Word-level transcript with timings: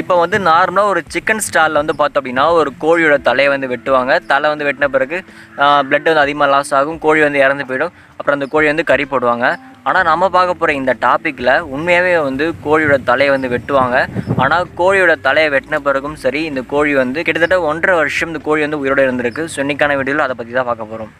இப்போ 0.00 0.14
வந்து 0.22 0.38
நார்மலாக 0.48 0.90
ஒரு 0.92 1.00
சிக்கன் 1.12 1.42
ஸ்டாலில் 1.44 1.78
வந்து 1.80 1.94
பார்த்தோம் 2.00 2.20
அப்படின்னா 2.20 2.44
ஒரு 2.58 2.70
கோழியோட 2.82 3.14
தலையை 3.28 3.50
வந்து 3.52 3.70
வெட்டுவாங்க. 3.72 4.12
தலை 4.32 4.46
வந்து 4.52 4.66
வெட்டின 4.68 4.88
பிறகு 4.94 5.18
பிளட் 5.88 6.08
வந்து 6.10 6.24
அதிகமாக 6.24 6.50
லாஸ் 6.54 6.72
ஆகும். 6.78 6.98
கோழி 7.04 7.20
வந்து 7.26 7.42
இறந்து 7.44 7.66
போயிடும். 7.70 7.94
அப்புறம் 8.18 8.36
அந்த 8.38 8.48
கோழி 8.54 8.66
வந்து 8.72 8.84
கறி 8.90 9.06
போடுவாங்க. 9.12 9.46
ஆனால் 9.88 10.06
நம்ம 10.10 10.28
பார்க்க 10.36 10.60
போகிற 10.60 10.74
இந்த 10.80 10.92
டாப்பிக்கில் 11.06 11.52
உண்மையாகவே 11.74 12.14
வந்து 12.28 12.46
கோழியோட 12.66 12.98
தலையை 13.10 13.32
வந்து 13.36 13.52
வெட்டுவாங்க. 13.54 13.96
ஆனால் 14.44 14.68
கோழியோட 14.80 15.14
தலையை 15.28 15.50
வெட்டின 15.56 15.80
பிறகும் 15.88 16.20
சரி 16.24 16.42
இந்த 16.50 16.62
கோழி 16.74 16.94
வந்து 17.02 17.24
கிட்டத்தட்ட 17.28 17.58
ஒன்றரை 17.70 17.96
வருஷம் 18.02 18.32
இந்த 18.32 18.42
கோழி 18.50 18.66
வந்து 18.66 18.82
உயிரோட 18.82 19.02
இருந்திருக்கு. 19.08 19.44
ஸோ 19.54 19.64
இன்றைக்கான 19.66 19.98
வீடியோவில் 20.02 20.26
அதை 20.28 20.36
பற்றி 20.40 20.54
தான் 20.60 20.70
பார்க்க 20.70 20.92
போகிறோம் 20.92 21.12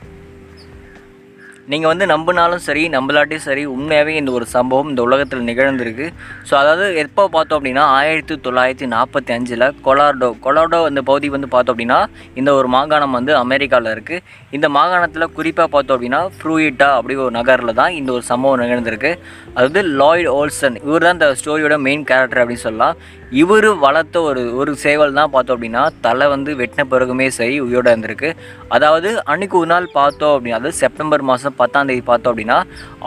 நீங்கள் 1.73 1.91
வந்து 1.91 2.07
நம்பினாலும் 2.13 2.63
சரி 2.67 2.83
நம்பலாட்டியும் 2.95 3.45
சரி 3.47 3.63
உண்மையாகவே 3.73 4.13
இந்த 4.21 4.31
ஒரு 4.37 4.47
சம்பவம் 4.55 4.91
இந்த 4.93 5.03
உலகத்தில் 5.07 5.43
நிகழ்ந்திருக்கு. 5.49 6.07
ஸோ 6.49 6.53
அதாவது 6.61 6.87
எப்போ 7.03 7.23
பார்த்தோம் 7.35 7.59
அப்படின்னா 7.59 7.85
ஆயிரத்தி 7.97 8.35
தொள்ளாயிரத்தி 8.47 8.87
நாற்பத்தி 8.95 9.33
அஞ்சில் 9.37 9.67
கொலார்டோ 9.87 10.29
கொலார்டோ 10.47 10.81
இந்த 10.93 11.03
பகுதி 11.11 11.29
வந்து 11.35 11.51
பார்த்தோம் 11.55 11.75
அப்படின்னா 11.75 11.99
இந்த 12.41 12.53
ஒரு 12.61 12.71
மாகாணம் 12.77 13.17
வந்து 13.19 13.35
அமெரிக்காவில் 13.43 13.93
இருக்குது 13.95 14.25
இந்த 14.59 14.67
மாகாணத்தில் 14.79 15.35
குறிப்பாக 15.37 15.69
பார்த்தோம் 15.75 15.97
அப்படின்னா 15.99 16.23
ஃப்ரூயிட்டா 16.39 16.89
அப்படி 16.99 17.17
ஒரு 17.27 17.35
நகரில் 17.39 17.79
தான் 17.83 17.93
இந்த 18.01 18.11
ஒரு 18.17 18.25
சம்பவம் 18.31 18.63
நிகழ்ந்திருக்கு. 18.65 19.13
அதாவது 19.57 19.83
லாய்ட் 20.03 20.31
ஓல்சன் 20.39 20.79
இவர் 20.89 21.07
தான் 21.09 21.19
இந்த 21.19 21.31
ஸ்டோரியோட 21.43 21.79
மெயின் 21.89 22.09
கேரக்டர் 22.13 22.43
அப்படின்னு 22.43 22.67
சொல்லலாம். 22.69 22.97
இவர் 23.43 23.69
வளர்த்த 23.85 24.19
ஒரு 24.29 24.43
ஒரு 24.61 24.73
சேவல் 24.85 25.17
தான் 25.21 25.33
பார்த்தோம் 25.33 25.57
அப்படின்னா 25.57 25.83
தலை 26.07 26.27
வந்து 26.35 26.51
வெட்டின 26.61 26.85
பிறகுமே 26.93 27.27
சரி 27.39 27.57
உயிரோட 27.65 27.89
இருந்திருக்கு. 27.95 28.31
அதாவது 28.77 29.09
அன்னைக்கு 29.33 29.57
ஒரு 29.63 29.71
நாள் 29.75 29.93
பார்த்தோம் 30.01 30.35
அப்படின்னா 30.37 30.61
அது 30.63 30.73
செப்டம்பர் 30.83 31.29
மாதம் 31.31 31.57
பத்தாம் 31.61 31.89
தேதி 31.91 32.03
பார்த்தோம் 32.11 32.33
அப்படின்னா 32.33 32.59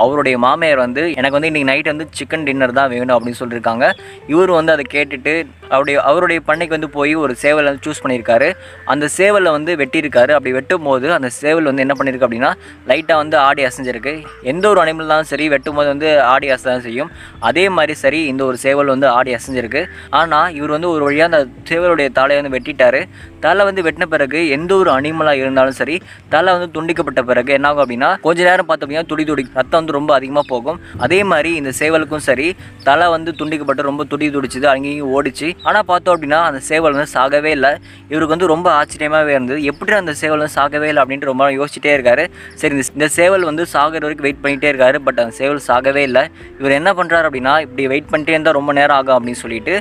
அவருடைய 0.04 0.36
மாமியார் 0.46 0.84
வந்து 0.86 1.04
எனக்கு 1.20 1.38
வந்து 1.38 1.50
இன்றைக்கி 1.52 1.70
நைட் 1.72 1.92
வந்து 1.94 2.08
சிக்கன் 2.20 2.46
டின்னர் 2.50 2.78
தான் 2.80 2.92
வேணும் 2.96 3.16
அப்படின்னு 3.18 3.40
சொல்லியிருக்காங்க. 3.42 3.88
இவர் 4.34 4.52
வந்து 4.60 4.74
அதை 4.76 4.86
கேட்டுட்டு 4.96 5.34
அவருடைய 5.74 5.98
அவருடைய 6.10 6.40
பண்ணைக்கு 6.48 6.76
வந்து 6.78 6.90
போய் 6.98 7.14
ஒரு 7.24 7.34
சேவலை 7.44 7.68
வந்து 7.70 7.84
சூஸ் 7.88 8.02
பண்ணியிருக்காரு. 8.04 8.48
அந்த 8.94 9.06
சேவலை 9.18 9.52
வந்து 9.58 9.72
வெட்டியிருக்காரு. 9.82 10.32
அப்படி 10.38 10.52
வெட்டும் 10.58 10.88
போது 10.88 11.08
அந்த 11.18 11.30
சேவல் 11.42 11.70
வந்து 11.70 11.84
என்ன 11.86 11.96
பண்ணியிருக்கு 12.00 12.28
அப்படின்னா 12.28 12.52
லைட்டாக 12.90 13.20
வந்து 13.24 13.38
ஆடி 13.48 13.64
அசைஞ்சிருக்கு. 13.68 14.14
எந்த 14.52 14.66
ஒரு 14.72 14.80
அனிமல் 14.84 15.12
தான் 15.14 15.30
சரி 15.32 15.46
வெட்டும் 15.54 15.78
போது 15.80 15.90
வந்து 15.94 16.10
ஆடி 16.34 16.50
அசை 16.56 16.68
தான் 16.72 16.86
செய்யும். 16.88 17.12
அதே 17.50 17.66
மாதிரி 17.78 17.96
சரி 18.04 18.20
இந்த 18.32 18.44
ஒரு 18.50 18.60
சேவல் 18.66 18.94
வந்து 18.94 19.08
ஆடி 19.18 19.34
அசைஞ்சிருக்கு. 19.38 19.84
ஆனால் 20.22 20.50
இவர் 20.60 20.76
வந்து 20.76 20.90
ஒரு 20.96 21.04
வழியாக 21.08 21.30
அந்த 21.32 21.42
சேவலுடைய 21.72 22.10
தலையை 22.20 22.40
வந்து 22.42 22.56
வெட்டிட்டாரு. 22.58 23.02
தலை 23.46 23.62
வந்து 23.68 23.82
வெட்டின 23.86 24.06
பிறகு 24.14 24.40
எந்த 24.56 24.72
ஒரு 24.82 24.90
அனிமலாக 24.98 25.42
இருந்தாலும் 25.44 25.78
சரி 25.80 25.96
தலை 26.34 26.50
வந்து 26.56 26.68
துண்டிக்கப்பட்ட 26.76 27.22
பிறகு 27.30 27.52
என்ன 27.58 27.70
ஆகும் 27.70 27.84
அப்படின்னா 27.84 28.10
கொஞ்ச 28.26 28.41
நேரம் 28.50 28.68
பார்த்தோம் 28.70 28.88
அப்படின்னா 28.88 29.08
துடி 29.12 29.24
துடி 29.30 29.44
ரத்தம் 29.60 29.80
வந்து 29.80 29.96
ரொம்ப 29.98 30.12
அதிகமாக 30.18 30.46
போகும். 30.54 30.80
அதே 31.06 31.20
மாதிரி 31.32 31.52
இந்த 31.62 31.72
சேவலுக்கும் 31.80 32.24
சரி 32.30 32.48
தலை 32.88 33.08
வந்து 33.16 33.32
துண்டிக்கப்பட்டு 33.40 33.88
ரொம்ப 33.90 34.04
துடி 34.12 34.28
துடிச்சுது 34.36 34.68
அங்கேயும் 34.74 35.12
ஓடிச்சு. 35.18 35.50
ஆனால் 35.68 35.88
பார்த்தோம் 35.92 36.16
அப்படின்னா 36.16 36.40
அந்த 36.50 36.62
சேவல் 36.70 36.96
வந்து 36.98 37.12
சாகவே 37.16 37.54
இல்லை. 37.58 37.72
இவருக்கு 38.12 38.36
வந்து 38.36 38.52
ரொம்ப 38.54 38.68
ஆச்சரியமாகவே 38.80 39.34
இருந்தது. 39.38 39.60
எப்படி 39.72 39.98
அந்த 40.02 40.16
சேவல் 40.22 40.42
வந்து 40.44 40.58
சாகவே 40.60 40.90
இல்லை 40.92 41.04
அப்படின்ட்டு 41.04 41.32
ரொம்ப 41.32 41.50
யோசிச்சுட்டே 41.60 41.94
இருக்காரு. 41.98 42.26
சரி 42.62 42.74
இந்த 42.78 42.86
இந்த 42.98 43.10
சேவல் 43.18 43.50
வந்து 43.50 43.66
சாகிற 43.76 44.04
வரைக்கும் 44.06 44.28
வெயிட் 44.28 44.44
பண்ணிகிட்டே 44.44 44.72
இருக்காரு 44.74 44.98
பட் 45.08 45.20
அந்த 45.24 45.36
சேவல் 45.42 45.66
சாகவே 45.70 46.04
இல்லை. 46.10 46.24
இவர் 46.62 46.78
என்ன 46.80 46.94
பண்ணுறாரு 47.00 47.28
அப்படின்னா 47.30 47.56
இப்படி 47.66 47.84
வெயிட் 47.94 48.10
பண்ணிட்டே 48.14 48.36
இருந்தால் 48.36 48.58
ரொம்ப 48.60 48.72
நேரம் 48.80 48.98
ஆகும் 49.00 49.18
அப்படின்னு 49.18 49.44
சொல்லிட்டு 49.44 49.76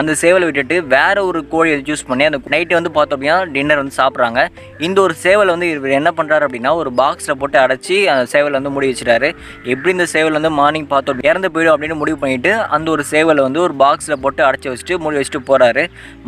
அந்த 0.00 0.12
சேவலை 0.22 0.44
விட்டுட்டு 0.46 0.76
வேற 0.94 1.16
ஒரு 1.28 1.40
கோழியை 1.52 1.76
சூஸ் 1.88 2.06
பண்ணி 2.08 2.24
அந்த 2.28 2.38
நைட்டு 2.54 2.78
வந்து 2.78 2.92
பார்த்தோம் 2.96 3.16
அப்படின்னா 3.18 3.36
டின்னர் 3.54 3.80
வந்து 3.82 3.96
சாப்பிட்றாங்க. 4.00 4.40
இந்த 4.86 4.98
ஒரு 5.06 5.14
சேவலை 5.24 5.50
வந்து 5.54 5.68
இவர் 5.74 5.96
என்ன 6.00 6.12
பண்ணுறாரு 6.18 6.46
அப்படின்னா 6.46 6.72
ஒரு 6.80 6.92
பாக்ஸில் 7.00 7.38
போட்டு 7.42 7.58
அடைச்சி 7.64 7.96
அந்த 8.14 8.24
சேவலை 8.34 8.56
வந்து 8.58 8.72
மூடி 8.76 8.88
வச்சுட்டாரு. 8.90 9.30
எப்படி 9.74 9.94
இந்த 9.96 10.06
சேவல் 10.14 10.38
வந்து 10.38 10.52
மார்னிங் 10.60 10.90
பார்த்தோம் 10.94 11.22
இறந்து 11.30 11.52
போயிடும் 11.54 11.74
அப்படின்னு 11.76 12.00
முடிவு 12.02 12.18
பண்ணிட்டு 12.24 12.52
அந்த 12.76 12.90
ஒரு 12.96 13.04
சேவலை 13.12 13.44
வந்து 13.48 13.62
ஒரு 13.66 13.76
பாக்ஸில் 13.84 14.22
போட்டு 14.24 14.44
அடைச்சி 14.48 14.70
வச்சுட்டு 14.72 15.00
மூடி 15.04 15.18
வச்சுட்டு 15.20 15.42
போகிறாரு 15.52 15.84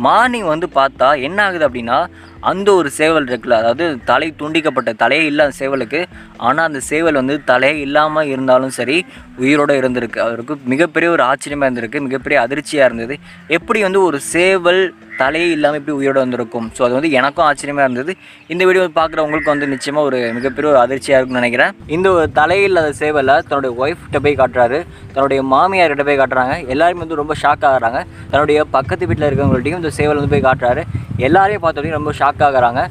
மார்னிங் 0.07 0.49
வந்து 0.53 0.69
பார்த்தா 0.79 1.09
என்ன 1.29 1.45
ஆகுது 1.47 1.67
அப்படின்னா 1.69 1.99
அந்த 2.49 2.69
ஒரு 2.79 2.89
சேவல் 2.97 3.27
இருக்குல்ல 3.29 3.55
அதாவது 3.61 3.85
தலை 4.09 4.27
துண்டிக்கப்பட்ட 4.39 4.89
தலையே 4.99 5.23
இல்லை 5.29 5.41
அந்த 5.45 5.55
சேவலுக்கு 5.61 5.99
ஆனால் 6.47 6.65
அந்த 6.69 6.79
சேவல் 6.89 7.19
வந்து 7.19 7.35
தலையே 7.49 7.77
இல்லாமல் 7.85 8.29
இருந்தாலும் 8.33 8.73
சரி 8.77 8.97
உயிரோடு 9.41 9.73
இருந்திருக்கு. 9.79 10.19
அவருக்கு 10.25 10.53
மிகப்பெரிய 10.73 11.09
ஒரு 11.15 11.23
ஆச்சரியமாக 11.31 11.67
இருந்திருக்கு 11.67 11.99
மிகப்பெரிய 12.07 12.37
அதிர்ச்சியாக 12.45 12.87
இருந்தது. 12.89 13.15
எப்படி 13.57 13.79
வந்து 13.87 13.99
ஒரு 14.07 14.17
சேவல் 14.35 14.81
தலையே 15.19 15.45
இல்லாமல் 15.53 15.77
எப்படி 15.79 15.93
உயிரோடு 15.99 16.19
வந்திருக்கும்? 16.23 16.65
ஸோ 16.77 16.81
அது 16.85 16.93
வந்து 16.97 17.09
எனக்கும் 17.19 17.45
ஆச்சரியமாக 17.45 17.85
இருந்தது. 17.85 18.11
இந்த 18.53 18.63
வீடியோ 18.67 18.83
பார்க்குறவங்களுக்கு 18.97 19.51
வந்து 19.53 19.67
நிச்சயமாக 19.73 20.07
ஒரு 20.09 20.17
மிகப்பெரிய 20.37 20.71
ஒரு 20.73 20.79
அதிர்ச்சியாக 20.83 21.17
இருக்கும்னு 21.19 21.41
நினைக்கிறேன். 21.41 21.71
இந்த 21.95 22.07
ஒரு 22.17 22.25
தலையில்லாத 22.39 22.91
சேவலை 23.01 23.35
தன்னுடைய 23.49 23.71
ஒய்ஃப்கிட்ட 23.83 24.19
போய் 24.25 24.39
காட்டுறாரு. 24.41 24.79
தன்னுடைய 25.15 25.41
மாமியார்கிட்ட 25.53 26.05
போய் 26.09 26.21
காட்டுறாங்க. 26.21 26.55
எல்லாருமே 26.75 27.03
வந்து 27.05 27.19
ரொம்ப 27.21 27.35
ஷாக் 27.43 27.65
ஆகுறாங்க. 27.71 28.01
தன்னுடைய 28.33 28.65
பக்கத்து 28.77 29.09
வீட்டில் 29.11 29.27
இருக்கவங்கள்ட்டையும் 29.29 29.81
இந்த 29.83 29.93
சேவல் 29.99 30.19
வந்து 30.21 30.33
போய் 30.35 30.47
காட்டுறாரு. 30.49 30.83
எல்லாரையும் 31.29 31.65
பார்த்தோன்னே 31.65 31.97
ரொம்ப 31.99 32.13
ஷாக் 32.21 32.45
ஆகுறாங்க. 32.49 32.83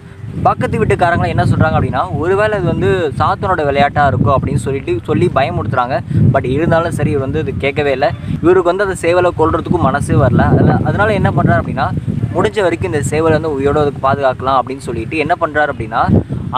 பக்கத்து 0.44 0.80
வீட்டுக்காரங்க 0.80 1.26
என்ன 1.32 1.44
சொல்கிறாங்க 1.50 1.76
அப்படின்னா 1.78 2.02
ஒருவேளை 2.22 2.54
இது 2.60 2.66
வந்து 2.72 2.88
சாத்தனோட 3.20 3.62
விளையாட்டாக 3.68 4.10
இருக்கும் 4.12 4.34
அப்படின்னு 4.36 4.62
சொல்லிட்டு 4.64 4.92
சொல்லி 5.08 5.26
பயமுடுத்துகிறாங்க 5.38 5.96
பட் 6.34 6.48
இருந்தாலும் 6.54 6.96
சரி 6.98 7.12
இவர் 7.14 7.26
வந்து 7.26 7.42
இது 7.44 7.54
கேட்கவே 7.64 7.92
இல்லை. 7.96 8.10
இவருக்கு 8.42 8.70
வந்து 8.72 8.86
அந்த 8.86 8.96
சேவலை 9.04 9.30
கொள்றதுக்கும் 9.40 9.86
மனசே 9.88 10.16
வரல. 10.24 10.44
அதில் 10.52 10.72
அதனால் 10.88 11.18
என்ன 11.20 11.30
பண்ணுறாரு 11.36 11.62
அப்படின்னா 11.62 11.88
முடிஞ்ச 12.36 12.60
வரைக்கும் 12.64 12.90
இந்த 12.92 13.02
சேவலை 13.10 13.34
வந்து 13.38 13.52
உயிரோட 13.56 13.90
பாதுகாக்கலாம் 14.06 14.58
அப்படின்னு 14.60 14.86
சொல்லிட்டு 14.86 15.18
என்ன 15.24 15.34
பண்ணுறாரு 15.42 15.72
அப்படின்னா 15.72 16.02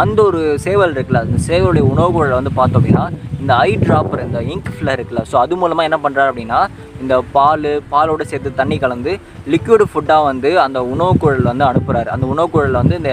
அந்த 0.03 0.19
ஒரு 0.29 0.41
சேவல் 0.65 0.95
இருக்குல்ல 0.95 1.21
அந்த 1.27 1.39
சேவலுடைய 1.49 1.85
உணவுகளை 1.93 2.35
வந்து 2.39 2.53
பார்த்தோம் 2.59 2.81
அப்படின்னா 2.81 3.05
இந்த 3.43 3.53
ஐ 3.67 3.71
ட்ராப்பர் 3.85 4.25
இந்த 4.25 4.41
இங்க் 4.53 4.71
ஃபில்லர் 4.75 4.99
இருக்குல்ல 4.99 5.23
ஸோ 5.31 5.37
அது 5.43 5.57
மூலமாக 5.61 5.89
என்ன 5.89 5.99
பண்ணுறாரு 6.05 6.31
அப்படின்னா 6.33 6.61
இந்த 7.03 7.23
பால் 7.33 7.69
பாலோடு 7.93 8.25
சேர்த்து 8.31 8.59
தண்ணி 8.61 8.79
கலந்து 8.79 9.13
லிக்விட் 9.47 9.85
ஃபுட்டாக 9.93 10.27
வந்து 10.31 10.51
அந்த 10.61 10.79
உணவுக்குழல் 10.85 11.51
வந்து 11.53 11.67
அனுப்புகிறாரு 11.71 12.07
அந்த 12.07 12.27
உணவுக்குழலில் 12.27 12.81
வந்து 12.83 12.97
இந்த 12.97 13.13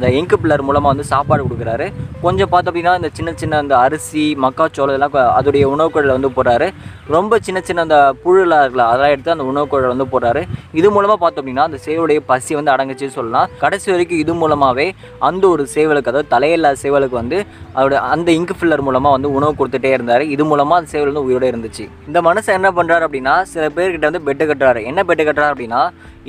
இந்த 0.00 0.10
இங்கு 0.18 0.36
பில்லர் 0.42 0.62
மூலமாக 0.66 0.90
வந்து 0.92 1.04
சாப்பாடு 1.10 1.42
கொடுக்குறாரு. 1.46 1.86
கொஞ்சம் 2.22 2.50
பார்த்தோம் 2.52 2.70
அப்படின்னா 2.70 2.92
இந்த 2.98 3.08
சின்ன 3.16 3.30
சின்ன 3.40 3.58
அந்த 3.62 3.74
அரிசி 3.86 4.22
மக்காச்சோளம் 4.44 4.94
இதெல்லாம் 4.94 5.16
அதோடைய 5.38 5.64
உணவுக்குழலில் 5.72 6.14
வந்து 6.16 6.30
போடுறாரு. 6.36 6.66
ரொம்ப 7.14 7.38
சின்ன 7.46 7.58
சின்ன 7.68 7.82
அந்த 7.86 7.98
புழுலாம் 8.22 8.62
இருக்குல்ல 8.62 8.86
அதெல்லாம் 8.90 9.12
எடுத்து 9.14 9.34
அந்த 9.34 9.44
உணவுக்குழல் 9.50 9.92
வந்து 9.92 10.06
போடுறாரு. 10.12 10.42
இது 10.80 10.88
மூலமாக 10.96 11.18
பார்த்தோம் 11.22 11.42
அப்படின்னா 11.42 11.64
அந்த 11.68 11.78
சேவலுடைய 11.86 12.20
பசி 12.30 12.52
வந்து 12.58 12.72
அடங்குச்சுன்னு 12.74 13.16
சொல்லலாம். 13.18 13.50
கடைசி 13.62 13.88
வரைக்கும் 13.92 14.22
இது 14.24 14.34
மூலமாகவே 14.42 14.86
அந்த 15.28 15.44
ஒரு 15.54 15.64
சேவலுக்கு 15.74 16.12
அதாவது 16.12 16.30
தலையில்லாத 16.34 16.78
சேவலுக்கு 16.84 17.16
வந்து 17.22 17.40
அதோட 17.76 17.98
அந்த 18.14 18.30
இங்கு 18.38 18.56
ஃபில்லர் 18.60 18.84
மூலமாக 18.88 19.16
வந்து 19.16 19.34
உணவு 19.38 19.54
கொடுத்துட்டே 19.60 19.92
இருந்தார். 19.96 20.24
இது 20.36 20.46
மூலமாக 20.52 20.78
அந்த 20.80 20.90
சேவல் 20.94 21.12
வந்து 21.12 21.26
உயிரோட 21.28 21.46
இருந்துச்சு. 21.52 21.86
இந்த 22.10 22.20
மனுஷன் 22.28 22.58
என்ன 22.60 22.70
பண்ணுறாரு 22.78 23.06
அப்படின்னா 23.08 23.36
சில 23.52 23.66
பேர்கிட்ட 23.78 24.10
வந்து 24.10 24.24
பெட்டு 24.30 24.46
கட்டுறாரு. 24.52 24.82
என்ன 24.92 25.04
பெட்டு 25.10 25.26
கட்டுறாரு 25.28 25.54
அப்படின்னா 25.56 25.82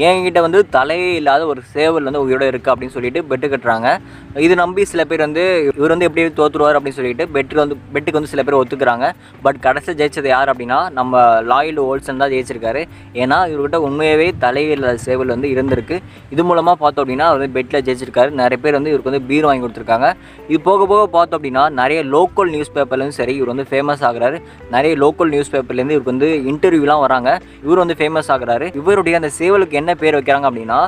என்கிட்ட 0.04 0.40
வந்து 0.44 0.60
தலையே 0.76 1.10
இல்லாத 1.22 1.42
ஒரு 1.54 1.62
சேவல் 1.74 2.06
வந்து 2.08 2.22
உயிரோட 2.26 2.46
இருக்குது 2.52 2.74
அப்படின்னு 2.74 2.96
சொல்லிட்டு 2.98 3.22
பெட்டு 3.30 3.48
கட்டுறாங்க 3.62 3.90
இது 4.44 4.54
நம்பி 4.62 4.82
சில 4.92 5.02
பேர் 5.10 5.24
வந்து 5.26 5.44
இவர் 5.78 5.94
வந்து 5.94 6.08
எப்படி 6.08 6.22
தோற்றுருவார் 6.40 6.78
அப்படின்னு 6.78 6.98
சொல்லிட்டு 7.00 7.24
பெட்டுக்கு 7.36 7.62
வந்து 7.64 7.78
பெட்டுக்கு 7.94 8.18
வந்து 8.18 8.32
சில 8.34 8.42
பேர் 8.48 8.58
ஒத்துக்கிறாங்க. 8.60 9.06
பட் 9.46 9.58
கடைசி 9.66 9.92
ஜெயிச்சது 10.00 10.30
யார் 10.34 10.52
அப்படின்னா 10.52 10.78
நம்ம 10.98 11.22
லாயல் 11.52 11.80
ஓல்சன் 11.86 12.22
தான் 12.24 12.32
ஜெயிச்சிருக்காரு. 12.34 12.82
ஏன்னா 13.22 13.38
இவர்கிட்ட 13.54 13.80
உண்மையாகவே 13.88 14.28
தலையில்லாத 14.44 15.02
சேவல் 15.08 15.34
வந்து 15.34 15.50
இருந்திருக்கு. 15.56 15.98
இது 16.36 16.46
மூலமாக 16.50 16.78
பார்த்தோம் 16.84 17.04
அப்படின்னா 17.04 17.28
அவர் 17.32 17.42
வந்து 17.42 17.56
பெட்டில் 17.58 17.84
ஜெயிச்சிருக்காரு. 17.88 18.32
நிறைய 18.42 18.60
பேர் 18.66 18.78
வந்து 18.78 18.92
இவருக்கு 18.94 19.12
வந்து 19.12 19.28
பீர் 19.32 19.48
வாங்கி 19.50 19.66
கொடுத்துருக்காங்க. 19.66 20.10
இது 20.52 20.60
போக 20.70 20.88
போக 20.94 21.02
பார்த்தோம் 21.18 21.40
அப்படின்னா 21.40 21.66
நிறைய 21.82 22.00
லோக்கல் 22.16 22.52
நியூஸ் 22.56 22.74
பேப்பர்லேயும் 22.78 23.18
சரி 23.20 23.36
இவர் 23.42 23.54
வந்து 23.54 23.68
ஃபேமஸ் 23.74 24.06
ஆகிறாரு. 24.12 24.40
நிறைய 24.78 24.94
லோக்கல் 25.04 25.34
நியூஸ் 25.36 25.54
பேப்பர்லேருந்து 25.56 25.98
இவருக்கு 25.98 26.14
வந்து 26.16 26.32
இன்டர்வியூலாம் 26.54 27.04
வராங்க. 27.06 27.30
இவர் 27.66 27.84
வந்து 27.84 28.00
ஃபேமஸ் 28.02 28.32
ஆகிறாரு. 28.38 28.68
இவருடைய 28.82 29.22
அந்த 29.22 29.32
சேவலுக்கு 29.42 29.82
என்ன 29.84 29.92
பேர் 30.06 30.20
வைக்கிறாங்க 30.20 30.48
அப்படின்னா 30.52 30.82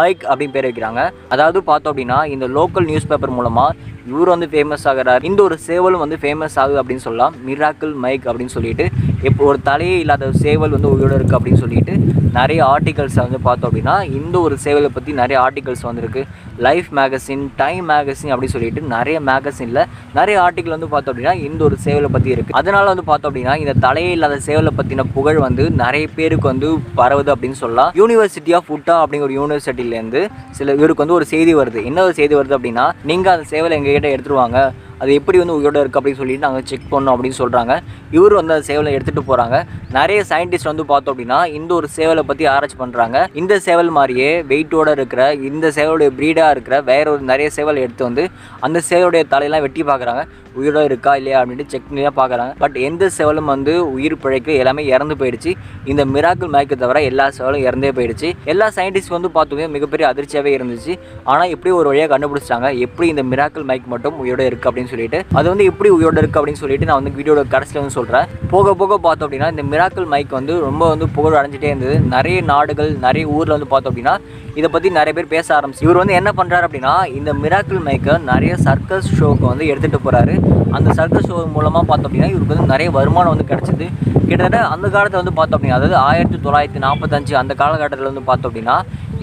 மைக் 0.00 0.28
அப்படின்னு 0.30 0.56
பேர் 0.58 0.70
வைக்கிறாங்க. 0.70 1.00
அதாவது 1.36 1.58
பார்த்தோம் 1.70 1.92
அப்படின்னா 1.94 2.17
இந்த 2.34 2.46
லோக்கல் 2.56 2.88
நியூஸ் 2.90 3.08
பேப்பர் 3.10 3.36
மூலமாக 3.38 3.86
இவர் 4.10 4.32
வந்து 4.34 4.48
ஃபேமஸ் 4.52 4.84
ஆகிறார். 4.90 5.22
இந்த 5.30 5.40
ஒரு 5.46 5.56
சேவலும் 5.68 6.02
வந்து 6.04 6.18
ஃபேமஸ் 6.22 6.56
ஆகுது 6.62 6.80
அப்படின்னு 6.82 7.06
சொல்லலாம். 7.06 7.34
மிராக்கிள் 7.48 7.92
மைக் 8.04 8.28
அப்படின்னு 8.30 8.54
சொல்லிட்டு 8.56 8.86
இப்போ 9.28 9.42
ஒரு 9.50 9.58
தலையே 9.68 9.96
இல்லாத 10.04 10.30
சேவல் 10.44 10.74
வந்து 10.76 10.92
உயிரோட 10.94 11.14
இருக்குது 11.18 11.38
அப்படின்னு 11.38 11.62
சொல்லிட்டு 11.64 11.94
நிறைய 12.38 12.60
ஆர்டிகல்ஸை 12.74 13.22
வந்து 13.26 13.40
பார்த்தோம் 13.46 13.68
அப்படின்னா 13.70 13.96
இந்த 14.18 14.36
ஒரு 14.46 14.56
சேவலை 14.64 14.90
பற்றி 14.96 15.12
நிறைய 15.20 15.38
ஆர்டிகல்ஸ் 15.46 15.84
வந்திருக்கு. 15.88 16.22
லைஃப் 16.66 16.88
மேகசின் 16.98 17.44
டைம் 17.60 17.84
மேகசின் 17.92 18.32
அப்படின்னு 18.32 18.54
சொல்லிட்டு 18.56 18.82
நிறைய 18.94 19.18
மேகசினில் 19.30 19.82
நிறைய 20.18 20.36
ஆர்டிக்கல் 20.44 20.76
வந்து 20.76 20.88
பார்த்தோம் 20.94 21.12
அப்படின்னா 21.14 21.34
இந்த 21.48 21.60
ஒரு 21.68 21.76
சேவலை 21.86 22.10
பற்றி 22.16 22.34
இருக்குது 22.34 22.58
அதனால் 22.60 22.90
வந்து 22.92 23.06
பார்த்தோம் 23.10 23.30
அப்படின்னா 23.30 23.54
இந்த 23.62 23.74
தலையே 23.86 24.10
இல்லாத 24.16 24.40
சேவலை 24.48 24.72
பற்றின 24.78 25.06
புகழ் 25.16 25.40
வந்து 25.46 25.66
நிறைய 25.82 26.06
பேருக்கு 26.18 26.50
வந்து 26.52 26.70
பரவுது 27.00 27.32
அப்படின்னு 27.34 27.60
சொல்லலாம். 27.62 27.92
யூனிவர்சிட்டி 28.00 28.54
ஆஃப் 28.58 28.72
உட்டா 28.76 28.96
அப்படிங்கிற 29.02 29.28
ஒரு 29.28 29.38
யூனிவர்சிட்டிலேருந்து 29.40 30.22
சில 30.58 30.74
இவருக்கு 30.78 31.04
வந்து 31.04 31.18
ஒரு 31.20 31.28
செய்தி 31.34 31.54
வருது. 31.60 31.80
என்ன 31.90 32.04
ஒரு 32.08 32.16
செய்தி 32.20 32.36
வருது 32.40 32.56
அப்படின்னா 32.58 32.86
நீங்கள் 33.10 33.34
அந்த 33.36 33.46
சேவலை 33.54 33.76
எங்ககிட்ட 33.78 34.10
எடுத்துருவாங்க 34.16 34.60
அது 35.02 35.10
எப்படி 35.18 35.38
வந்து 35.42 35.56
உயிரோட 35.58 35.78
இருக்குது 35.82 36.00
அப்படின்னு 36.00 36.20
சொல்லிட்டு 36.22 36.46
நாங்கள் 36.46 36.66
செக் 36.70 36.88
பண்ணோம் 36.94 37.14
அப்படின்னு 37.14 37.38
சொல்கிறாங்க 37.42 37.74
இவர் 38.16 38.38
வந்து 38.40 38.54
அந்த 38.56 38.66
சேவலை 38.70 38.92
எடுத்துகிட்டு 38.96 39.28
போகிறாங்க 39.30 39.58
நிறைய 39.98 40.20
சயின்டிஸ்ட் 40.32 40.70
வந்து 40.72 40.86
பார்த்தோம் 40.92 41.14
அப்படின்னா 41.14 41.40
இந்த 41.58 41.70
ஒரு 41.78 41.88
சேவலை 41.98 42.24
பற்றி 42.30 42.46
ஆராய்ச்சி 42.54 42.78
பண்ணுறாங்க 42.82 43.26
இந்த 43.42 43.54
சேவல் 43.68 43.92
மாதிரியே 43.98 44.30
வெயிட்டோடு 44.50 44.96
இருக்கிற 44.98 45.22
இந்த 45.50 45.66
சேவலுடைய 45.78 46.10
ப்ரீடாக 46.18 46.54
இருக்கிற 46.56 46.76
வேற 46.90 47.06
ஒரு 47.14 47.24
நிறைய 47.32 47.50
சேவலை 47.58 47.82
எடுத்து 47.86 48.04
வந்து 48.08 48.24
அந்த 48.66 48.78
சேவலுடைய 48.90 49.24
தலையெல்லாம் 49.32 49.64
வெட்டி 49.66 49.84
பார்க்குறாங்க. 49.90 50.24
உயிரோட 50.58 50.82
இருக்கா 50.88 51.12
இல்லையா 51.18 51.38
அப்படின்ட்டு 51.40 51.72
செக் 51.72 51.88
பண்ணி 51.88 52.02
தான் 52.06 52.16
பார்க்குறாங்க. 52.20 52.52
பட் 52.62 52.76
எந்த 52.86 53.04
சேவலும் 53.16 53.50
வந்து 53.52 53.72
உயிர் 53.96 54.16
பிழைக்க 54.22 54.56
எல்லாமே 54.62 54.82
இறந்து 54.94 55.14
போயிடுச்சு. 55.20 55.50
இந்த 55.90 56.02
மிராக்கிள் 56.14 56.52
மேய்க்க 56.54 56.76
தவிர 56.82 57.00
எல்லா 57.10 57.26
சேவலும் 57.36 57.64
இறந்தே 57.68 57.90
போயிடுச்சு. 57.98 58.28
எல்லா 58.52 58.66
சயின்டிஸ்ட் 58.78 59.14
வந்து 59.16 59.28
பார்த்தோமே 59.36 59.66
மிகப்பெரிய 59.74 60.06
அதிர்ச்சியாகவே 60.12 60.52
இருந்துச்சு. 60.58 60.94
ஆனால் 61.32 61.52
எப்படி 61.54 61.72
ஒரு 61.80 61.88
வழியாக 61.90 62.10
கண்டுபிடிச்சிட்டாங்க? 62.14 62.70
எப்படி 62.86 63.08
இந்த 63.14 63.24
மிராக்கிள் 63.32 63.68
மைக் 63.70 63.92
மட்டும் 63.94 64.18
உயிரோட 64.24 64.44
இருக்குது 64.50 64.70
அப்படின்னு 64.70 64.87
சொல்லிட்டு 64.92 65.20
அது 65.38 65.46
வந்து 65.52 65.66
எப்படி 65.70 65.88
உயிரோட 65.96 66.18
இருக்குது 66.22 66.40
அப்படின்னு 66.40 66.62
சொல்லிட்டு 66.62 66.88
நான் 66.88 67.00
வந்து 67.00 67.14
வீடியோட 67.18 67.44
கடைசியில் 67.54 67.82
வந்து 67.82 67.96
சொல்கிறேன் 67.98 68.26
போக 68.54 68.74
போக 68.80 68.98
பார்த்தோம் 69.06 69.26
அப்படின்னா 69.28 69.50
இந்த 69.54 69.64
மிராக்கல் 69.72 70.10
மைக் 70.12 70.36
வந்து 70.38 70.54
ரொம்ப 70.66 70.82
வந்து 70.92 71.08
புகழ் 71.16 71.38
அடைஞ்சிட்டே 71.40 71.70
இருந்தது. 71.72 71.96
நிறைய 72.16 72.38
நாடுகள் 72.52 72.92
நிறைய 73.06 73.24
ஊரில் 73.36 73.56
வந்து 73.56 73.70
பார்த்தோம் 73.72 73.92
அப்படின்னா 73.92 74.16
இதை 74.58 74.68
பற்றி 74.74 74.88
நிறைய 74.98 75.12
பேர் 75.16 75.32
பேச 75.34 75.46
ஆரம்பிச்சு 75.56 75.84
இவர் 75.86 76.00
வந்து 76.02 76.16
என்ன 76.20 76.30
பண்ணுறாரு 76.38 76.66
அப்படின்னா 76.68 76.94
இந்த 77.18 77.30
மிராக்கிள் 77.42 77.82
மைக்கை 77.88 78.14
நிறைய 78.30 78.52
சர்க்கஸ் 78.66 79.10
ஷோக்கு 79.18 79.44
வந்து 79.50 79.68
எடுத்துகிட்டு 79.72 80.04
போகிறாரு 80.06 80.34
அந்த 80.76 80.88
சர்க்கஸ் 81.00 81.28
ஷோ 81.30 81.36
மூலமாக 81.56 81.84
பார்த்தோம் 81.90 82.08
அப்படின்னா 82.08 82.30
இவருக்கு 82.32 82.54
வந்து 82.54 82.72
நிறைய 82.74 82.90
வருமானம் 82.98 83.34
வந்து 83.34 83.50
கிடச்சிது. 83.52 83.88
கிட்டத்தட்ட 84.28 84.60
அந்த 84.74 84.86
காலத்தில் 84.94 85.20
வந்து 85.20 85.34
பார்த்தோம் 85.38 85.58
அப்படின்னா 85.58 85.78
அதாவது 85.78 85.96
ஆயிரத்தி 86.06 86.38
தொள்ளாயிரத்தி 86.46 86.80
நாற்பத்தஞ்சு 86.86 87.34
அந்த 87.42 87.52
காலகட்டத்தில் 87.60 88.10
வந்து 88.10 88.24
பார்த்தோம் 88.30 88.50
அப்படின்னா 88.50 88.76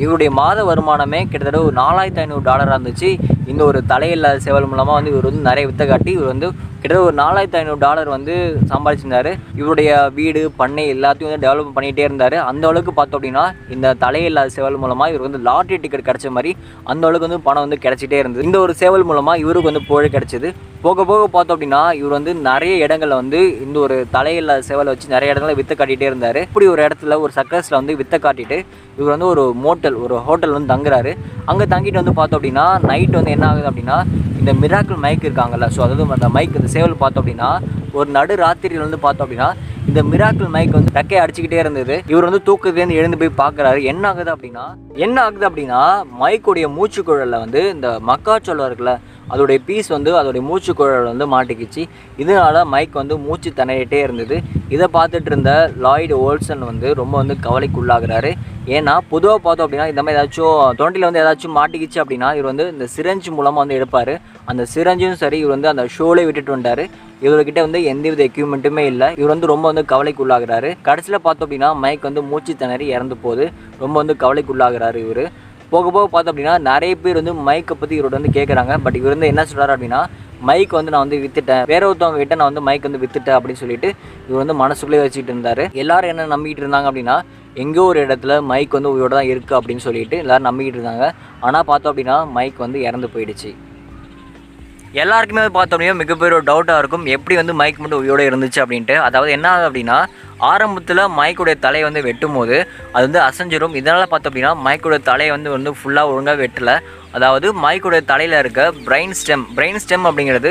இவருடைய 0.03 0.29
மாத 0.39 0.59
வருமானமே 0.69 1.19
கிட்டத்தட்ட 1.31 1.59
ஒரு 1.65 1.75
நாலாயிரத்தி 1.81 2.21
ஐநூறு 2.23 2.43
டாலராக 2.47 2.77
இருந்துச்சு. 2.77 3.09
இந்த 3.51 3.61
ஒரு 3.69 3.79
தலையில்லாத 3.91 4.39
சேவல் 4.45 4.69
மூலமாக 4.71 4.95
வந்து 4.97 5.11
இவர் 5.13 5.27
வந்து 5.29 5.43
நிறைய 5.49 5.65
வித்த 5.69 5.83
காட்டி 5.91 6.11
இவர் 6.17 6.31
வந்து 6.33 6.47
கிட்டத்தட்ட 6.81 7.05
ஒரு 7.09 7.15
நாலாயிரத்தி 7.21 7.57
ஐநூறு 7.59 7.79
டாலர் 7.85 8.09
வந்து 8.15 8.33
சம்பாதிச்சிருந்தார். 8.71 9.29
இவருடைய 9.59 9.91
வீடு 10.17 10.41
பண்ணை 10.59 10.83
எல்லாத்தையும் 10.95 11.29
வந்து 11.29 11.45
டெவலப் 11.45 11.75
பண்ணிகிட்டே 11.77 12.05
இருந்தார். 12.07 12.37
அந்த 12.49 12.63
அளவுக்கு 12.71 12.93
பார்த்தோம் 12.99 13.19
அப்படின்னா 13.19 13.45
இந்த 13.75 13.95
தலையில்லாத 14.03 14.53
சேவல் 14.57 14.81
மூலமாக 14.83 15.09
இவருக்கு 15.13 15.29
வந்து 15.29 15.45
லாட்ரி 15.49 15.79
டிக்கெட் 15.85 16.07
கிடைச்ச 16.09 16.29
மாதிரி 16.37 16.53
அந்த 16.93 17.03
அளவுக்கு 17.09 17.29
வந்து 17.29 17.45
பணம் 17.47 17.65
வந்து 17.67 17.83
கிடச்சிட்டே 17.85 18.19
இருந்தது. 18.23 18.47
இந்த 18.49 18.59
ஒரு 18.65 18.75
சேவல் 18.83 19.07
மூலமாக 19.11 19.43
இவருக்கு 19.45 19.71
வந்து 19.71 19.87
புகழ் 19.89 20.15
கிடச்சிது. 20.15 20.51
போக 20.85 21.03
போக 21.09 21.21
பார்த்தோம் 21.33 21.55
அப்படின்னா 21.55 21.81
இவர் 21.99 22.15
வந்து 22.17 22.31
நிறைய 22.47 22.73
இடங்களில் 22.85 23.19
வந்து 23.21 23.39
இந்த 23.65 23.77
ஒரு 23.85 23.95
தலையில்லாத 24.15 24.63
சேவலை 24.69 24.89
வச்சு 24.93 25.13
நிறைய 25.13 25.33
இடங்களில் 25.33 25.57
வித்தை 25.59 25.75
காட்டிகிட்டே 25.75 26.07
இருந்தார். 26.09 26.39
இப்படி 26.47 26.65
ஒரு 26.73 26.81
இடத்துல 26.85 27.17
ஒரு 27.25 27.31
சர்க்கஸில் 27.37 27.77
வந்து 27.79 27.95
வித்தை 28.01 28.17
காட்டிட்டு 28.25 28.57
இவர் 28.99 29.13
வந்து 29.15 29.29
ஒரு 29.33 29.43
மோட்டல் 29.65 29.97
ஒரு 30.05 30.17
ஹோட்டல் 30.27 30.55
வந்து 30.57 30.71
தங்குறாரு. 30.73 31.13
அங்கே 31.51 31.67
தங்கிட்டு 31.73 32.01
வந்து 32.01 32.15
பார்த்தோம் 32.19 32.39
அப்படின்னா 32.39 32.65
நைட் 32.91 33.17
வந்து 33.19 33.33
என்ன 33.37 33.47
ஆகுது 33.51 33.69
அப்படின்னா 33.71 33.97
இந்த 34.41 34.53
மிராக்கிள் 34.63 35.01
மைக் 35.05 35.25
இருக்காங்கல்ல 35.27 35.67
ஸோ 35.75 35.81
அதாவது 35.85 36.05
அந்த 36.17 36.29
மைக் 36.37 36.59
இந்த 36.59 36.71
சேவல் 36.75 37.01
பார்த்தோம் 37.03 37.23
அப்படின்னா 37.23 37.49
ஒரு 37.99 38.09
நடு 38.17 38.35
ராத்திரியில் 38.43 38.85
வந்து 38.85 38.99
பார்த்தோம் 39.05 39.25
அப்படின்னா 39.25 39.49
இந்த 39.89 40.01
மிராக்கிள் 40.11 40.53
மைக் 40.53 40.77
வந்து 40.77 40.93
டக்கையை 40.95 41.19
அடிச்சுக்கிட்டே 41.23 41.59
இருந்தது. 41.63 41.95
இவர் 42.11 42.27
வந்து 42.27 42.41
தூக்கத்துலேருந்து 42.47 42.99
எழுந்து 43.01 43.19
போய் 43.21 43.39
பார்க்குறாரு. 43.41 43.79
என்ன 43.91 44.03
ஆகுது 44.11 44.31
அப்படின்னா 44.35 44.63
என்ன 45.05 45.17
ஆகுது 45.25 45.45
அப்படின்னா 45.49 45.81
மைக்குடைய 46.21 46.65
மூச்சுக்குழலில் 46.77 47.43
வந்து 47.43 47.61
இந்த 47.75 47.87
மக்காச்சோளம் 48.09 48.67
இருக்குல்ல 48.69 48.93
அதோடைய 49.33 49.59
பீஸ் 49.67 49.87
வந்து 49.95 50.11
அதோடைய 50.19 50.41
மூச்சுக்குழல் 50.49 51.09
வந்து 51.11 51.25
மாட்டிக்கிச்சு. 51.35 51.83
இதனால 52.23 52.57
மைக் 52.73 52.99
வந்து 53.01 53.15
மூச்சு 53.27 53.49
திணறிட்டே 53.59 53.99
இருந்தது. 54.07 54.35
இதை 54.75 54.87
பார்த்துட்டு 54.97 55.29
இருந்த 55.31 55.51
லாய்டு 55.85 56.17
ஓல்சன் 56.25 56.67
வந்து 56.71 56.87
ரொம்ப 57.01 57.15
வந்து 57.21 57.37
கவலைக்குள்ளாகிறாரு. 57.47 58.31
ஏன்னா 58.75 58.93
பொதுவாக 59.13 59.39
பார்த்தோம் 59.45 59.65
அப்படின்னா 59.65 59.87
இந்த 59.93 60.01
மாதிரி 60.03 60.19
ஏதாச்சும் 60.19 60.59
தொண்டில் 60.79 61.07
வந்து 61.07 61.23
ஏதாச்சும் 61.23 61.57
மாட்டிக்கிச்சு 61.59 61.99
அப்படின்னா 62.03 62.29
இவர் 62.37 62.51
வந்து 62.51 62.67
இந்த 62.75 62.85
சிரஞ்சு 62.95 63.31
மூலமாக 63.37 63.61
வந்து 63.63 63.77
எடுப்பார். 63.79 64.13
அந்த 64.51 64.63
சிரஞ்சும் 64.75 65.19
சரி 65.23 65.39
இவர் 65.43 65.55
வந்து 65.55 65.71
அந்த 65.73 65.85
ஷோலே 65.97 66.23
விட்டுட்டு 66.27 66.55
வந்தார் 66.55 66.83
இவர்கிட்ட 67.21 67.59
வந்து 67.65 67.79
எந்தவித 67.91 68.21
எக்யூப்மெண்ட்டுமே 68.29 68.83
இல்லை. 68.91 69.07
இவர் 69.19 69.33
வந்து 69.33 69.51
ரொம்ப 69.53 69.65
வந்து 69.71 69.83
கவலைக்குள்ளாகிறாரு. 69.93 70.71
கடைசியில் 70.87 71.23
பார்த்தோம் 71.25 71.47
அப்படின்னா 71.47 71.71
மைக் 71.83 72.07
வந்து 72.09 72.23
மூச்சு 72.31 72.55
திணறி 72.61 72.87
இறந்து 72.95 73.17
போகுது 73.25 73.45
ரொம்ப 73.83 73.95
வந்து 74.01 74.15
கவலைக்குள்ளாகிறாரு 74.23 75.01
இவர். 75.05 75.23
போக 75.69 75.85
போக 75.95 76.05
பார்த்தோம் 76.07 76.33
அப்படின்னா 76.33 76.55
நிறைய 76.69 76.93
பேர் 77.03 77.19
வந்து 77.19 77.33
மைக்கை 77.47 77.75
பற்றி 77.79 77.95
இவரோட 77.99 78.15
வந்து 78.19 78.35
கேட்குறாங்க 78.37 78.73
பட் 78.85 78.97
இவர் 78.99 79.13
வந்து 79.15 79.29
என்ன 79.31 79.45
சொல்கிறாரு 79.51 79.73
அப்படின்னா 79.75 80.01
மைக் 80.47 80.73
வந்து 80.77 80.91
நான் 80.93 81.03
வந்து 81.05 81.19
வித்துட்டேன். 81.23 81.63
வேற 81.71 81.81
ஒருத்தவங்க 81.89 82.21
கிட்ட 82.21 82.35
நான் 82.39 82.49
வந்து 82.51 82.63
மைக் 82.67 82.87
வந்து 82.87 83.01
வித்துட்டேன் 83.03 83.37
அப்படின்னு 83.37 83.61
சொல்லிட்டு 83.61 83.89
இவர் 84.27 84.41
வந்து 84.41 84.55
மனசுக்குள்ளே 84.61 84.99
வச்சுட்டு 85.03 85.31
இருந்தார். 85.33 85.63
எல்லாரும் 85.83 86.11
என்ன 86.13 86.27
நம்பிக்கிட்டு 86.33 86.63
இருந்தாங்க 86.65 86.89
அப்படின்னா 86.91 87.15
எங்கேயோ 87.63 87.85
ஒரு 87.91 87.99
இடத்துல 88.05 88.41
மைக் 88.51 88.75
வந்து 88.77 88.91
உயிரோட 88.93 89.13
தான் 89.19 89.31
இருக்குது 89.33 89.57
அப்படின்னு 89.59 89.85
சொல்லிட்டு 89.87 90.17
எல்லாரும் 90.23 90.47
நம்பிக்கிட்டு 90.49 90.79
இருந்தாங்க. 90.79 91.07
ஆனால் 91.47 91.67
பார்த்தோம் 91.71 91.93
அப்படின்னா 91.93 92.17
மைக் 92.37 92.59
வந்து 92.65 92.81
இறந்து 92.89 93.09
போயிடுச்சு. 93.15 93.51
எல்லாருக்குமே 95.03 95.43
வந்து 95.55 95.93
மிகப்பெரிய 96.01 96.37
ஒரு 96.37 96.45
டவுட்டாக 96.49 96.81
இருக்கும். 96.81 97.05
எப்படி 97.15 97.35
வந்து 97.41 97.53
மைக் 97.61 97.81
மட்டும் 97.83 98.01
உயிரோட 98.01 98.21
இருந்துச்சு 98.29 98.59
அப்படின்ட்டு. 98.63 98.95
அதாவது 99.07 99.31
என்ன 99.37 99.47
அப்படின்னா 99.69 99.97
ஆரம்பத்தில் 100.51 101.01
மைக்குடைய 101.19 101.55
தலையை 101.65 101.85
வந்து 101.87 102.05
வெட்டும் 102.07 102.35
போது 102.37 102.57
அது 102.93 103.03
வந்து 103.07 103.21
அசைஞ்சிரும். 103.27 103.75
இதனால் 103.81 104.11
பார்த்தோம் 104.11 104.31
அப்படின்னா 104.31 104.53
மைக்குடைய 104.67 105.01
தலையை 105.11 105.31
வந்து 105.35 105.49
வந்து 105.55 105.71
ஃபுல்லாக 105.79 106.11
ஒழுங்காக 106.13 106.39
வெட்டலை. 106.43 106.77
அதாவது 107.17 107.47
மைக்குடைய 107.63 108.01
தலையில் 108.05 108.39
இருக்க 108.39 108.61
பிரெயின் 108.87 109.13
ஸ்டெம் 109.19 109.43
பிரெயின் 109.57 109.79
ஸ்டெம் 109.83 110.05
அப்படிங்கிறது 110.07 110.49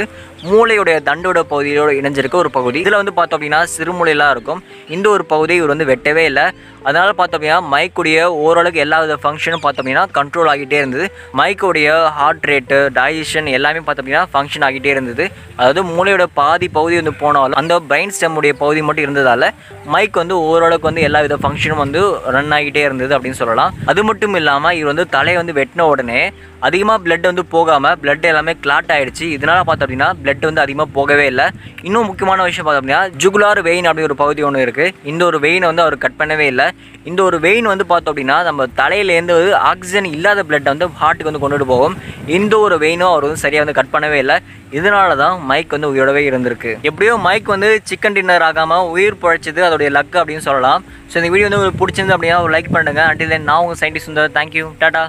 மூளையுடைய 0.50 0.96
தண்டோட 1.08 1.40
பகுதியோட 1.50 1.90
இணைஞ்சிருக்க 2.00 2.36
ஒரு 2.42 2.50
பகுதி. 2.56 2.78
இதில் 2.84 2.98
வந்து 3.00 3.12
பார்த்தோம் 3.18 3.38
அப்படின்னா 3.38 3.60
சிறுமூலையெல்லாம் 3.74 4.32
இருக்கும். 4.34 4.60
இந்த 4.94 5.06
ஒரு 5.16 5.24
பகுதியை 5.32 5.58
இவர் 5.60 5.72
வந்து 5.74 5.88
வெட்டவே 5.90 6.24
இல்லை. 6.30 6.46
அதனால் 6.86 7.14
பார்த்தோம் 7.18 7.38
அப்படின்னா 7.38 7.58
மைக்குடைய 7.74 8.24
ஓரளவுக்கு 8.44 8.82
எல்லா 8.84 8.98
வித 9.02 9.14
ஃபங்க்ஷனும் 9.22 9.62
பார்த்தோம் 9.64 9.84
அப்படின்னா 9.84 10.04
கண்ட்ரோல் 10.18 10.50
ஆகிட்டே 10.52 10.78
இருந்தது. 10.82 11.06
மைக்குடைய 11.40 11.88
ஹார்ட் 12.18 12.48
ரேட்டு 12.50 12.78
டைஜஷன் 12.98 13.48
எல்லாமே 13.58 13.82
பார்த்தோம் 13.86 14.06
அப்படின்னா 14.06 14.24
ஃபங்க்ஷன் 14.34 14.66
ஆகிட்டே 14.68 14.92
இருந்தது. 14.96 15.26
அதாவது 15.60 15.82
மூளையோட 15.92 16.26
பாதி 16.40 16.68
பகுதி 16.78 16.96
வந்து 17.00 17.14
போனாலும் 17.22 17.60
அந்த 17.62 17.80
பிரெயின் 17.90 18.14
ஸ்டெம்முடைய 18.18 18.54
பகுதி 18.64 18.82
மட்டும் 18.88 19.06
இருந்ததால் 19.08 19.48
மைக் 19.92 20.20
வந்து 20.22 20.36
ஓரளவுக்கு 20.48 20.88
வந்து 20.90 21.04
எல்லா 21.08 21.20
வித 21.24 21.36
ஃபங்க்ஷனும் 21.42 21.82
வந்து 21.84 22.00
ரன் 22.34 22.54
ஆகிட்டே 22.56 22.82
இருந்தது 22.86 23.12
அப்படின்னு 23.16 23.40
சொல்லலாம். 23.40 23.72
அது 23.90 24.00
மட்டும் 24.08 24.36
இல்லாமல் 24.40 24.76
இவர் 24.78 24.92
வந்து 24.92 25.06
தலையை 25.16 25.38
வந்து 25.40 25.56
வெட்டின 25.60 25.86
உடனே 25.92 26.20
அதிகமாக 26.68 26.98
பிளட் 27.04 27.26
வந்து 27.30 27.44
போகாமல் 27.54 27.96
பிளட் 28.02 28.26
எல்லாமே 28.30 28.52
கிளாட் 28.64 28.92
ஆகிடுச்சு 28.94 29.26
இதனால் 29.36 29.66
பார்த்தோம் 29.68 29.86
அப்படின்னா 29.86 30.08
பிளட் 30.22 30.46
வந்து 30.48 30.62
அதிகமாக 30.64 30.88
போகவே 30.98 31.26
இல்லை. 31.32 31.46
இன்னும் 31.88 32.08
முக்கியமான 32.10 32.44
விஷயம் 32.48 32.66
பார்த்தோம் 32.66 32.84
அப்படின்னா 32.84 33.02
ஜுகுலார் 33.22 33.60
வெயின் 33.68 33.88
அப்படி 33.90 34.06
ஒரு 34.08 34.16
பகுதி 34.22 34.46
ஒன்று 34.48 34.64
இருக்குது 34.66 34.94
இந்த 35.12 35.22
ஒரு 35.30 35.40
வெயினை 35.44 35.68
வந்து 35.70 35.84
அவர் 35.86 35.96
கட் 36.04 36.18
பண்ணவே 36.20 36.46
இல்லை. 36.52 36.66
இந்த 37.10 37.20
ஒரு 37.28 37.38
வெயின் 37.46 37.70
வந்து 37.72 37.86
பார்த்தோம் 37.92 38.12
அப்படின்னா 38.12 38.38
நம்ம 38.48 38.66
தலையிலேருந்து 38.80 39.34
ஆக்சிஜன் 39.72 40.08
இல்லாத 40.16 40.42
பிளட்டை 40.50 40.70
வந்து 40.74 40.88
ஹார்ட்டுக்கு 41.00 41.30
வந்து 41.30 41.44
கொண்டுட்டு 41.44 41.68
போகும். 41.74 41.96
இந்த 42.38 42.54
ஒரு 42.66 42.76
வெயினும் 42.84 43.12
அவர் 43.12 43.26
வந்து 43.28 43.44
சரியாக 43.46 43.64
வந்து 43.64 43.78
கட் 43.80 43.94
பண்ணவே 43.96 44.20
இல்லை. 44.24 44.38
இதனால 44.78 45.10
தான் 45.22 45.34
மைக் 45.48 45.74
வந்து 45.74 45.90
உயிரோடவே 45.92 46.22
இருந்திருக்கு. 46.28 46.70
எப்படியோ 46.88 47.12
மைக் 47.26 47.52
வந்து 47.54 47.68
சிக்கன் 47.88 48.16
டின்னர் 48.16 48.44
ஆகாமல் 48.46 48.88
உயிர் 48.94 49.20
பழைச்சது 49.24 49.60
அதோடைய 49.74 49.90
லக் 49.98 50.16
அப்படின்னு 50.22 50.46
சொல்லலாம். 50.48 50.80
ஸோ 51.10 51.16
இந்த 51.20 51.32
வீடியோ 51.34 51.48
வந்து 51.48 51.60
உங்களுக்கு 51.60 51.82
பிடிச்சிருந்து 51.82 52.16
அப்படின்னா 52.16 52.40
ஒரு 52.46 52.54
லைக் 52.56 52.74
பண்ணுங்கள் 52.78 53.08
அண்டில் 53.10 53.36
நான் 53.50 53.60
உங்கள் 53.66 53.80
சயின்டிஸ்ட் 53.82 54.10
வந்து 54.12 54.26
தேங்க்யூ 54.40 54.66
டாடா 54.82 55.04